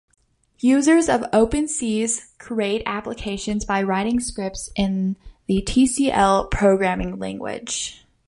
Users 0.61 1.07
of 1.09 1.21
OpenSees 1.29 2.35
create 2.39 2.81
applications 2.87 3.65
by 3.65 3.83
writing 3.83 4.19
scripts 4.19 4.71
in 4.75 5.15
the 5.45 5.61
Tcl 5.61 6.49
programming 6.49 7.19
language. 7.19 8.03